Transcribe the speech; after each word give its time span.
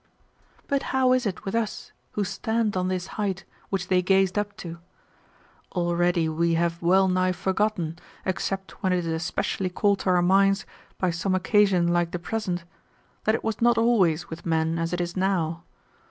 "But 0.67 0.81
how 0.97 1.13
is 1.13 1.27
it 1.27 1.45
with 1.45 1.53
us 1.53 1.91
who 2.13 2.23
stand 2.23 2.75
on 2.75 2.87
this 2.87 3.05
height 3.21 3.45
which 3.69 3.87
they 3.87 4.01
gazed 4.01 4.35
up 4.35 4.57
to? 4.57 4.79
Already 5.73 6.27
we 6.27 6.55
have 6.55 6.81
well 6.81 7.07
nigh 7.07 7.33
forgotten, 7.33 7.99
except 8.25 8.81
when 8.81 8.93
it 8.93 9.05
is 9.05 9.05
especially 9.05 9.69
called 9.69 9.99
to 9.99 10.09
our 10.09 10.23
minds 10.23 10.65
by 10.97 11.11
some 11.11 11.35
occasion 11.35 11.89
like 11.89 12.09
the 12.13 12.17
present, 12.17 12.63
that 13.25 13.35
it 13.35 13.43
was 13.43 13.61
not 13.61 13.77
always 13.77 14.27
with 14.27 14.43
men 14.43 14.79
as 14.79 14.91
it 14.91 14.99
is 15.01 15.15
now. 15.15 15.63